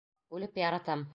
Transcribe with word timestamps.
Үлеп 0.37 0.59
яратам. 0.63 1.09